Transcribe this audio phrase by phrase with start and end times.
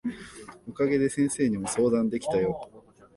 [0.67, 2.71] お陰で先生にも相談できたよ。